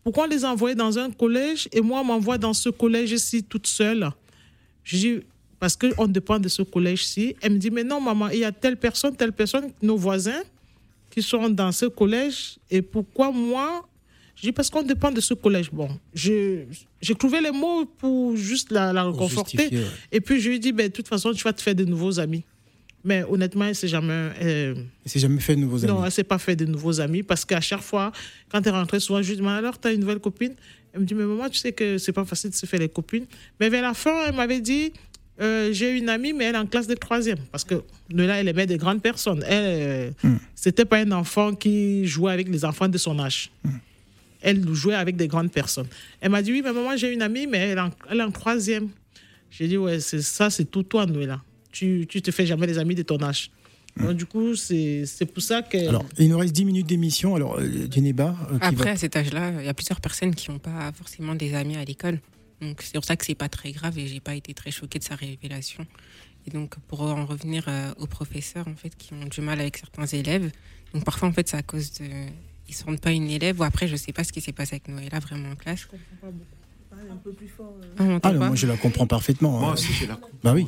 [0.03, 3.67] pourquoi on les envoie dans un collège et moi, on m'envoie dans ce collège-ci toute
[3.67, 4.11] seule?
[4.83, 5.19] Je dis,
[5.61, 7.37] parce qu'on dépend de ce collège-ci.
[7.41, 10.43] Elle me dit, mais non, maman, il y a telle personne, telle personne, nos voisins
[11.09, 12.57] qui sont dans ce collège.
[12.69, 13.87] Et pourquoi moi,
[14.35, 15.69] je dis parce qu'on dépend de ce collège.
[15.71, 16.67] Bon, j'ai
[17.17, 19.69] trouvé les mots pour juste la, la reconforter.
[20.11, 22.19] Et puis je lui dit, ben, de toute façon, tu vas te faire de nouveaux
[22.19, 22.43] amis.
[23.05, 24.31] Mais honnêtement, elle s'est jamais.
[24.41, 25.93] Euh, elle s'est jamais fait de nouveaux amis.
[25.93, 28.13] Non, elle s'est pas fait de nouveaux amis parce qu'à chaque fois,
[28.49, 30.53] quand elle rentrée, souvent, je lui dis, alors, tu as une nouvelle copine?
[30.93, 32.87] Elle me dit, mais maman, tu sais que c'est pas facile de se faire les
[32.87, 33.25] copines.
[33.59, 34.93] Mais vers la fin, elle m'avait dit,
[35.41, 37.39] euh, j'ai une amie, mais elle est en classe de troisième.
[37.51, 39.43] Parce que là, elle aimait des grandes personnes.
[39.47, 40.37] Elle, euh, hmm.
[40.55, 43.51] c'était pas un enfant qui jouait avec les enfants de son âge.
[43.65, 43.71] Hmm
[44.43, 45.88] elle jouait avec des grandes personnes.
[46.21, 47.75] Elle m'a dit, oui, mais maman, j'ai une amie, mais
[48.10, 48.89] elle, est en troisième.
[49.49, 51.41] J'ai dit, ouais, c'est ça, c'est tout toi, Noëlla.
[51.71, 53.49] Tu, tu te fais jamais des amis de ton âge.
[53.97, 55.77] Donc, du coup, c'est pour ça que.
[55.88, 57.36] Alors, il nous reste 10 minutes d'émission.
[57.36, 60.91] Alors, euh, euh Après, à cet âge-là, il y a plusieurs personnes qui n'ont pas
[60.93, 62.19] forcément des amis à l'école.
[62.62, 64.99] Donc, c'est pour ça que c'est pas très grave et j'ai pas été très choquée
[64.99, 65.86] de sa révélation.
[66.47, 69.77] Et donc, pour en revenir euh, aux professeurs, en fait, qui ont du mal avec
[69.77, 70.51] certains élèves,
[70.93, 72.08] donc parfois, en fait, c'est à cause de
[72.67, 74.76] ils ne sont pas une élève ou après je sais pas ce qui s'est passé
[74.76, 75.82] avec Noëlla vraiment en classe.
[75.82, 76.45] Je comprends pas beaucoup.
[77.10, 77.73] Un peu plus fort.
[77.99, 78.19] Euh.
[78.21, 79.60] Ah, moi je la comprends parfaitement.
[79.60, 79.73] Moi hein.
[79.73, 80.38] aussi je la comprends.
[80.43, 80.67] Bah oui.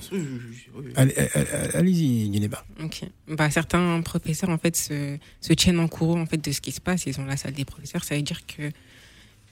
[1.74, 2.66] Allez-y, Guinéba.
[2.84, 3.04] Ok.
[3.28, 6.72] Bah, certains professeurs en fait se, se, tiennent en courant en fait de ce qui
[6.72, 7.06] se passe.
[7.06, 8.04] Ils ont la salle des professeurs.
[8.04, 8.72] Ça veut dire que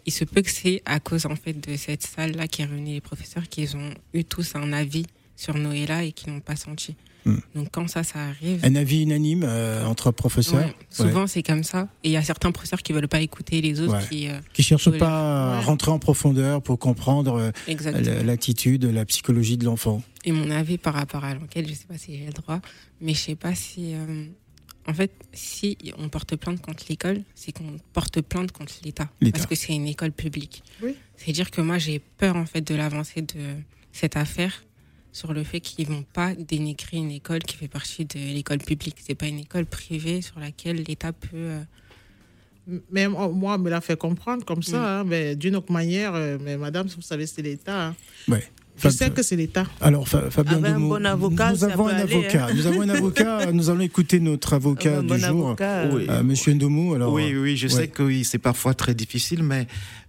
[0.05, 2.65] il se peut que c'est à cause en fait de cette salle là qui a
[2.65, 6.55] réuni les professeurs qu'ils ont eu tous un avis sur Noëlla et qui n'ont pas
[6.55, 6.95] senti.
[7.25, 7.37] Hmm.
[7.55, 8.59] Donc quand ça, ça arrive.
[8.63, 10.69] Un avis unanime euh, entre professeurs.
[10.89, 11.87] souvent c'est comme ça.
[12.03, 14.61] Et il y a certains professeurs qui veulent pas écouter les autres, qui euh, qui
[14.61, 20.01] cherchent pas à rentrer en profondeur pour comprendre euh, l'attitude, la psychologie de l'enfant.
[20.25, 22.59] Et mon avis par rapport à l'enquête, je sais pas si j'ai le droit,
[22.99, 23.93] mais je sais pas si.
[24.85, 29.09] en fait, si on porte plainte contre l'école, c'est qu'on porte plainte contre l'État.
[29.31, 30.63] Parce que c'est une école publique.
[31.15, 33.55] C'est-à-dire que moi, j'ai peur, en fait, de l'avancée de
[33.93, 34.63] cette affaire
[35.13, 38.97] sur le fait qu'ils vont pas dénigrer une école qui fait partie de l'école publique.
[38.99, 41.29] C'est pas une école privée sur laquelle l'État peut.
[41.33, 41.63] Euh,
[42.91, 44.83] mais moi, on me l'a fait comprendre comme ça, mm.
[44.83, 46.15] hein, mais d'une autre manière.
[46.15, 47.87] Euh, mais madame, vous savez, c'est l'État.
[47.87, 47.95] Hein.
[48.27, 48.43] Ouais.
[48.77, 49.65] Je sais que c'est l'État.
[49.81, 51.51] Alors, Fabien nous avons un avocat.
[51.51, 51.87] Nous avons
[52.81, 53.51] un avocat.
[53.51, 56.93] Nous allons écouter notre avocat du jour, euh, Monsieur Ndomou.
[56.93, 59.67] Alors, oui, oui, je sais que oui, c'est parfois très difficile, mais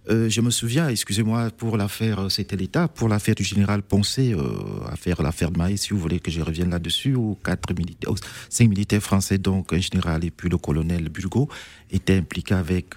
[0.09, 4.33] euh, je me souviens, excusez-moi, pour l'affaire, euh, c'était l'État, pour l'affaire du général Poncé,
[4.33, 4.59] euh,
[4.91, 8.13] affaire l'affaire de Maïs, si vous voulez que je revienne là-dessus, où quatre militaires,
[8.49, 11.49] cinq militaires français, donc un général et puis le colonel Bulgo,
[11.89, 12.95] étaient impliqués avec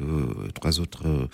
[0.55, 1.29] trois autres,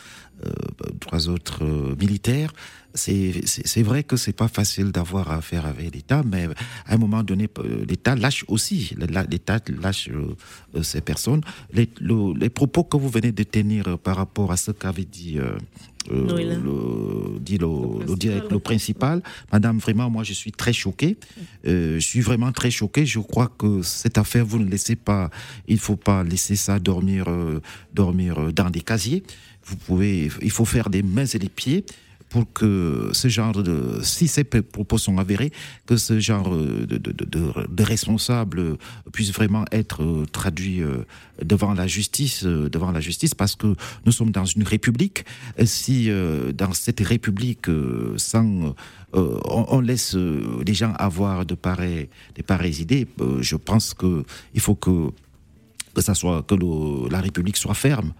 [1.00, 1.64] trois autres
[1.98, 2.52] militaires.
[2.94, 6.46] C'est vrai que c'est pas facile d'avoir affaire avec l'État, mais
[6.86, 8.94] à un moment donné, euh, l'État lâche aussi,
[9.28, 11.40] l'État lâche euh, ces personnes.
[11.72, 15.56] Les, les, propos que vous venez de tenir par rapport à ce qu'avait dit euh,
[16.08, 17.66] le, dit le,
[18.06, 19.22] le, le, principal.
[19.52, 21.16] Madame, vraiment, moi, je suis très choqué.
[21.64, 23.06] je suis vraiment très choqué.
[23.06, 25.30] Je crois que cette affaire, vous ne laissez pas,
[25.66, 27.26] il faut pas laisser ça dormir,
[27.92, 29.24] dormir dans des casiers.
[29.66, 31.86] Vous pouvez, il faut faire des mains et des pieds
[32.34, 35.52] pour que ce genre de, si ces propos sont avérés,
[35.86, 38.76] que ce genre de, de, responsables
[39.12, 41.04] puisse vraiment être euh, traduit euh,
[41.44, 45.24] devant la justice, euh, devant la justice, parce que nous sommes dans une république.
[45.64, 46.10] Si
[46.54, 47.68] dans cette république,
[48.16, 48.74] sans
[49.12, 53.06] on, laisse les gens avoir de pareilles, de pareilles idées,
[53.42, 55.12] je pense que il faut que
[55.94, 56.56] que ça soit que
[57.08, 58.12] la République soit ferme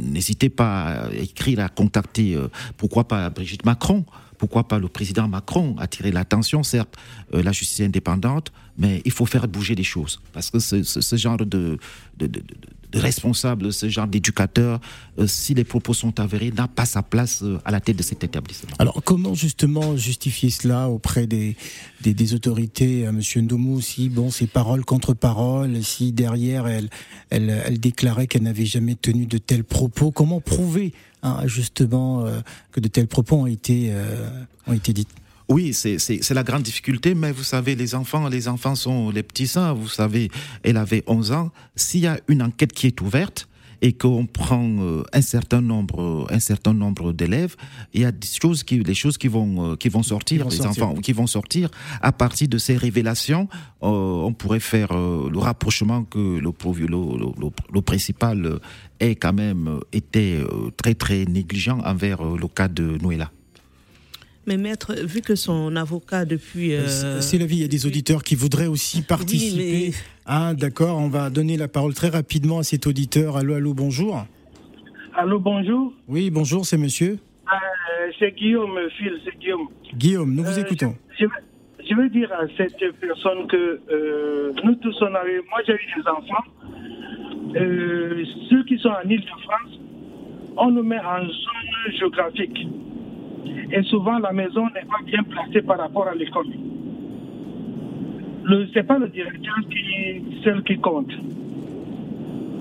[0.00, 4.04] n'hésitez pas à écrire, à contacter, euh, pourquoi pas Brigitte Macron,
[4.42, 6.96] pourquoi pas le président Macron, attirer l'attention, certes,
[7.32, 10.20] euh, la justice indépendante, mais il faut faire bouger les choses.
[10.32, 11.78] Parce que ce, genre de,
[12.18, 12.42] de,
[12.92, 14.80] responsable, ce genre d'éducateur,
[15.26, 18.72] si les propos sont avérés, n'a pas sa place à la tête de cet établissement.
[18.80, 21.54] Alors comment justement justifier cela auprès des,
[22.34, 23.20] autorités, M.
[23.36, 29.26] Ndoumou, si bon, c'est parole contre parole, si derrière elle déclarait qu'elle n'avait jamais tenu
[29.26, 30.92] de tels propos, comment prouver
[31.44, 32.40] justement euh,
[32.72, 34.28] que de tels propos ont été, euh,
[34.66, 35.06] ont été dits
[35.48, 39.48] oui, c'est la grande difficulté, mais vous savez, les enfants, les enfants sont les petits
[39.48, 39.74] saints.
[39.74, 40.30] Vous savez,
[40.62, 41.50] elle avait 11 ans.
[41.76, 43.48] S'il y a une enquête qui est ouverte,
[43.82, 47.56] et qu'on prend euh, un certain nombre, un certain nombre d'élèves,
[47.92, 50.64] il y a des choses qui, les choses qui vont, euh, qui vont sortir, les
[50.64, 51.68] enfants qui vont sortir
[52.00, 53.48] à partir de ces révélations.
[53.82, 56.52] Euh, on pourrait faire le rapprochement que le,
[56.86, 58.60] le, le, principal
[59.00, 60.38] ait quand même été
[60.76, 63.30] très très négligent envers le cas de Noëlla.
[64.46, 66.74] Mais maître, vu que son avocat depuis...
[66.74, 67.20] Euh...
[67.20, 69.92] C'est la vie, il y a des auditeurs qui voudraient aussi participer.
[70.26, 73.36] Ah d'accord, on va donner la parole très rapidement à cet auditeur.
[73.36, 74.26] Allô, allô, bonjour.
[75.14, 75.92] Allô, bonjour.
[76.08, 79.68] Oui, bonjour, c'est monsieur euh, C'est Guillaume, Phil, c'est Guillaume.
[79.94, 80.96] Guillaume, nous vous euh, écoutons.
[81.20, 85.40] Je, veux dire à cette personne que euh, nous tous, on avait...
[85.50, 86.44] Moi, j'ai eu des enfants.
[88.50, 89.78] ceux qui sont en Ile-de-France,
[90.56, 92.66] on nous met en zone géographique.
[93.72, 96.46] Et souvent, la maison n'est pas bien placée par rapport à l'école.
[98.44, 101.12] Ce n'est pas le directeur qui seul qui compte.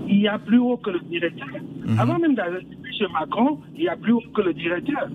[0.08, 1.48] Il y a plus haut que le directeur.
[1.48, 2.00] Mhm.
[2.00, 2.65] Avant même d'arriver
[2.98, 5.08] chez Macron, il y a plus haut que le directeur.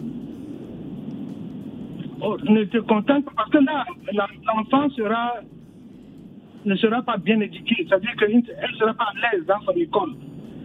[2.20, 3.84] Oh, ne te contente pas parce que là,
[4.46, 5.34] l'enfant sera
[6.64, 7.86] ne sera pas bien éduqué.
[7.86, 10.14] C'est-à-dire qu'elle ne sera pas à l'aise dans son école.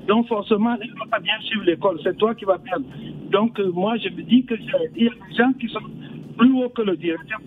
[0.08, 2.00] Donc forcément, elle ne va pas bien suivre l'école.
[2.04, 2.86] C'est toi qui vas perdre.
[3.32, 5.80] Donc euh, moi, je me dis qu'il y a des gens qui sont
[6.38, 7.40] plus hauts que le directeur.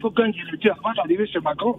[0.00, 1.76] Pour qu'un directeur, avant d'arriver chez Macron,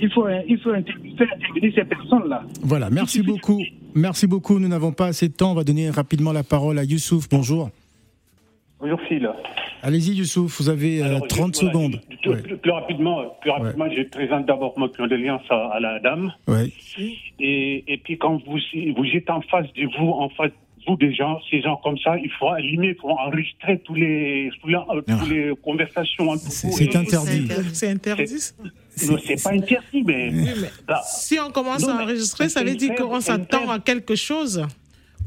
[0.00, 2.44] il faut, il faut faire intervenir ces personnes-là.
[2.62, 3.60] Voilà, merci beaucoup.
[3.94, 4.58] Merci beaucoup.
[4.58, 5.52] Nous n'avons pas assez de temps.
[5.52, 7.28] On va donner rapidement la parole à Youssouf.
[7.28, 7.70] Bonjour.
[8.80, 9.28] Bonjour Phil.
[9.82, 12.00] Allez-y Youssouf, vous avez 30 euh, secondes.
[12.22, 16.32] plus, rapidement, plus rapidement je présente d'abord mon condoléance à, à la dame.
[16.46, 16.72] Ouais.
[17.38, 18.58] Et, et puis quand vous,
[18.96, 20.52] vous êtes en face de vous, en face
[20.88, 24.50] vous des gens, ces gens comme ça, il faut allumer, il faut enregistrer tous les,
[24.60, 24.94] tous les, ah.
[25.28, 26.72] les conversations entre vous.
[26.72, 27.48] C'est interdit.
[27.72, 28.52] C'est interdit.
[29.08, 30.32] Non, c'est pas interdit, mais,
[31.04, 34.66] si on commence à enregistrer, ça veut dire qu'on s'attend à quelque chose.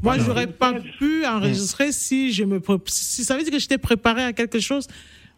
[0.02, 4.22] Moi, j'aurais pas pu enregistrer si je me si ça veut dire que j'étais préparé
[4.22, 4.88] à quelque chose.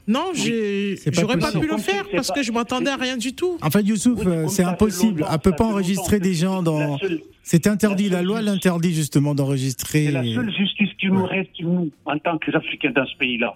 [0.07, 3.59] Non, j'aurais pas pu le faire parce que je m'attendais à rien du tout.
[3.63, 5.25] En fait, Youssouf, euh, c'est impossible.
[5.31, 6.99] On peut pas enregistrer des gens dans.
[7.43, 8.09] C'est interdit.
[8.09, 10.07] La loi l'interdit justement d'enregistrer.
[10.07, 13.55] C'est la seule justice qui nous reste, nous, en tant qu'Africains dans ce pays-là.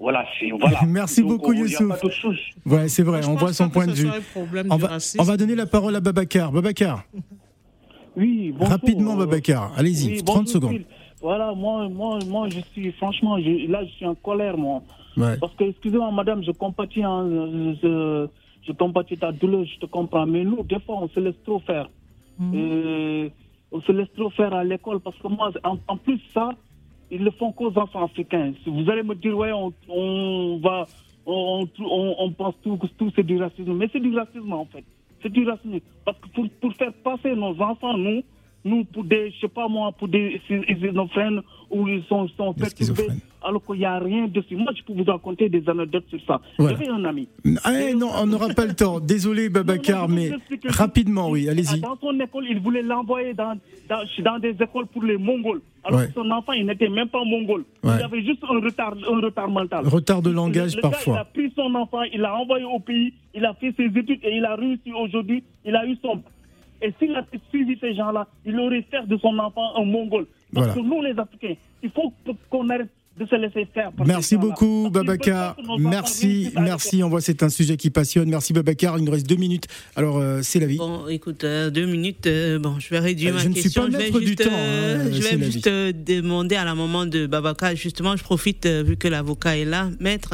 [0.00, 0.24] Voilà,
[0.58, 0.80] voilà.
[0.86, 1.92] Merci beaucoup, Youssouf.
[2.66, 3.26] Ouais, c'est vrai.
[3.26, 4.08] on voit son point de vue.
[4.36, 6.50] On va, on va, donner la parole à Babacar.
[6.52, 7.04] Babacar.
[8.16, 8.68] Oui, bonjour.
[8.68, 9.72] Rapidement, Babacar.
[9.76, 10.80] Allez-y, 30 secondes.
[11.20, 14.82] Voilà, moi, moi, moi, je suis, franchement, là, je suis en colère, moi.
[15.16, 17.26] Parce que, excusez-moi, madame, je compatis, hein,
[17.82, 18.28] je,
[18.66, 20.26] je, compatis ta douleur, je te comprends.
[20.26, 21.88] Mais nous, des fois, on se laisse trop faire.
[22.38, 23.28] Mm.
[23.70, 25.00] on se laisse trop faire à l'école.
[25.00, 26.50] Parce que moi, en, plus, ça,
[27.10, 28.52] ils le font qu'aux enfants africains.
[28.62, 30.86] Si vous allez me dire, ouais, on, on va,
[31.26, 33.72] on, on, on pense tout, tout c'est du racisme.
[33.74, 34.84] Mais c'est du racisme, en fait.
[35.24, 35.80] C'est du racisme.
[36.04, 38.22] Parce que pour, pour faire passer nos enfants, nous,
[38.64, 43.08] nous, pour des, je sais pas moi, pour des schizophrènes où ils sont, sont perturbés,
[43.42, 44.56] alors qu'il n'y a rien dessus.
[44.56, 46.40] Moi, je peux vous raconter des anecdotes sur ça.
[46.58, 47.28] J'avais un ami.
[47.64, 49.00] Ah, non, on n'aura pas le temps.
[49.00, 50.30] Désolé, Babacar, mais
[50.66, 51.80] rapidement, oui, allez-y.
[51.80, 55.60] Dans son école, il voulait l'envoyer dans, dans, dans, des écoles pour les Mongols.
[55.84, 57.64] Alors que son enfant, il n'était même pas mongol.
[57.82, 59.86] Il avait juste un retard, un retard mental.
[59.86, 61.14] Retard de langage, parfois.
[61.14, 64.20] il a pris son enfant, il l'a envoyé au pays, il a fait ses études
[64.22, 65.44] et il a réussi aujourd'hui.
[65.66, 66.22] Il a eu son
[66.84, 70.26] et s'il a suivi ces gens-là, il aurait fait de son enfant un mongol.
[70.52, 72.12] Parce que nous, les Africains, il faut
[72.50, 73.92] qu'on arrête de se laisser faire.
[74.04, 75.56] Merci beaucoup, Babacar.
[75.78, 77.02] Merci, merci.
[77.02, 78.28] On voit c'est un sujet qui passionne.
[78.28, 78.98] Merci, Babacar.
[78.98, 79.66] Il nous reste deux minutes.
[79.94, 80.78] Alors, euh, c'est la vie.
[80.78, 82.26] Bon, écoute, euh, deux minutes.
[82.26, 83.86] Euh, bon, je vais réduire ma je question.
[83.86, 84.50] Ne suis pas je vais juste, du temps.
[84.52, 87.76] Hein, je vais juste demander à la maman de Babacar.
[87.76, 90.30] Justement, je profite vu que l'avocat est là, maître.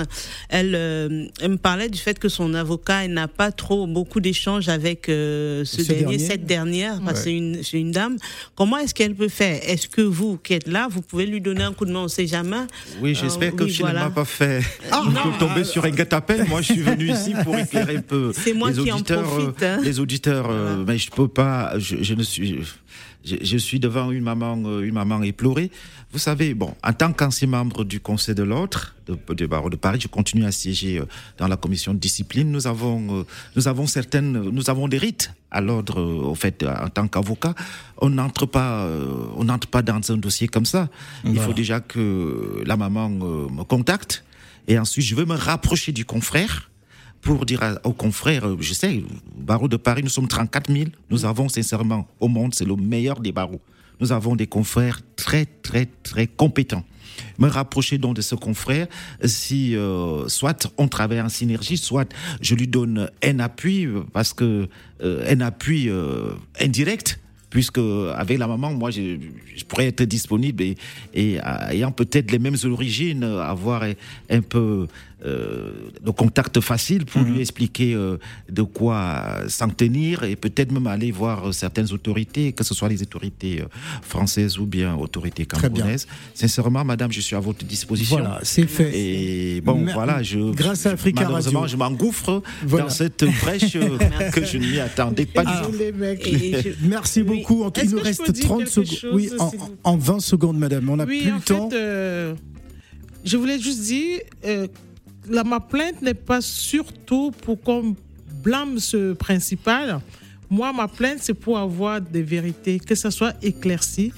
[0.49, 5.05] Elle, elle, me parlait du fait que son avocat n'a pas trop beaucoup d'échanges avec
[5.07, 8.17] ce, dernier, cette dernière, parce que c'est une, une, dame.
[8.55, 9.61] Comment est-ce qu'elle peut faire?
[9.69, 12.05] Est-ce que vous, qui êtes là, vous pouvez lui donner un coup de main On
[12.05, 12.70] ne sait jamais.
[13.01, 15.03] Oui, j'espère euh, que oui, ne m'a pas fait ah,
[15.39, 16.49] tomber sur un guet-apens.
[16.49, 19.21] Moi, je suis venu ici pour éclairer un peu moi les qui auditeurs.
[19.21, 19.79] En profite, hein.
[19.83, 21.79] Les auditeurs, euh, mais je peux pas.
[21.79, 22.63] Je, ne suis.
[22.63, 22.71] Je,
[23.59, 25.71] suis devant une maman, euh, une maman éplorée.
[26.13, 29.77] Vous savez, bon, en tant qu'ancien membre du Conseil de l'ordre de, de, barreau de
[29.77, 31.03] Paris, je continue à siéger
[31.39, 32.51] dans la commission de discipline.
[32.51, 33.25] Nous avons,
[33.57, 37.55] nous avons certaines, nous avau des rites à l'ordre, au fait, en tant qu'avocat,
[37.99, 38.89] on n'entre pas,
[39.37, 40.89] on n'entre pas dans un dossier comme ça.
[41.25, 44.25] Il faut déjà que la maman me contacte
[44.69, 46.71] et ensuite je veux me rapprocher du confrère
[47.21, 49.03] pour dire aux confrères, je sais,
[49.37, 50.87] barreau de Paris, nous sommes 34 000.
[51.11, 53.61] Nous avons sincèrement, au monde, c'est le meilleur des barreaux.
[54.01, 56.85] Nous avons des confrères très, très, très compétents
[57.39, 58.87] me rapprocher donc de ce confrère
[59.25, 62.11] si euh, soit on travaille en synergie, soit
[62.41, 64.69] je lui donne un appui parce que
[65.03, 67.19] euh, un appui euh, indirect
[67.51, 67.81] puisque
[68.15, 69.19] avec la maman, moi, je,
[69.67, 70.77] pourrais être disponible et,
[71.15, 71.39] et
[71.71, 73.83] ayant peut-être les mêmes origines, avoir
[74.31, 74.87] un peu euh,
[75.25, 77.41] de contact facile pour lui mhm.
[77.41, 78.17] expliquer euh,
[78.49, 83.03] de quoi s'en tenir et peut-être même aller voir certaines autorités, que ce soit les
[83.03, 83.67] autorités euh,
[84.03, 86.07] françaises ou bien autorités camerounaises.
[86.35, 88.19] Sincèrement, madame, je suis à votre disposition.
[88.19, 88.91] Voilà, c'est fait.
[88.95, 93.73] Et bon, voilà, je, grâce à Africa malheureusement, je m'engouffre dans cette brèche
[94.33, 96.71] que je n'y attendais pas du tout.
[96.83, 97.65] Merci beaucoup.
[97.65, 99.15] En tout, il nous reste 30 secondes.
[99.15, 99.31] Oui,
[99.85, 100.89] en, 20 secondes, madame.
[100.89, 101.69] On n'a plus le temps.
[103.25, 104.21] je voulais juste dire
[105.31, 107.97] la, ma plainte n'est pas surtout pour qu'on
[108.43, 110.01] blâme ce principal.
[110.51, 114.13] Moi, ma plainte, c'est pour avoir des vérités, que ça soit éclairci.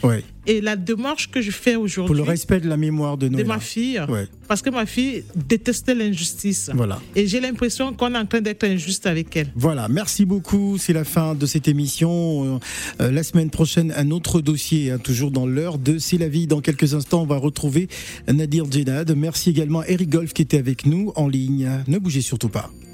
[0.47, 2.15] Et la démarche que je fais aujourd'hui.
[2.15, 4.01] Pour le respect de la mémoire de, de ma fille.
[4.49, 6.71] Parce que ma fille détestait l'injustice.
[6.75, 7.01] Voilà.
[7.15, 9.49] Et j'ai l'impression qu'on est en train d'être injuste avec elle.
[9.55, 9.89] Voilà.
[9.89, 10.77] Merci beaucoup.
[10.79, 12.61] C'est la fin de cette émission.
[13.01, 16.47] Euh, la semaine prochaine, un autre dossier, hein, toujours dans l'heure de C'est la vie.
[16.47, 17.89] Dans quelques instants, on va retrouver
[18.27, 19.15] Nadir Djenad.
[19.17, 21.69] Merci également Eric Golf qui était avec nous en ligne.
[21.87, 22.71] Ne bougez surtout pas.